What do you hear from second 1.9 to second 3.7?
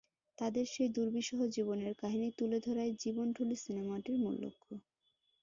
কাহিনি তুলে ধরাই জীবনঢুলী